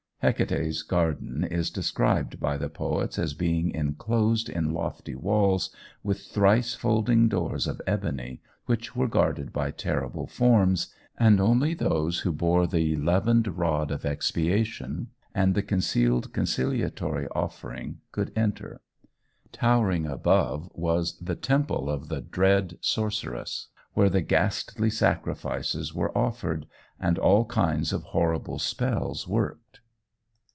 [0.23, 5.71] Hecate's garden is described by the poets as being enclosed in lofty walls
[6.03, 12.19] with thrice folding doors of ebony, which were guarded by terrible forms, and only those
[12.19, 18.79] who bore the leavened rod of expiation and the concealed conciliatory offering could enter.
[19.51, 26.67] Towering above was the temple of the dread sorceress, where the ghastly sacrifices were offered
[26.99, 29.79] and all kinds of horrible spells worked.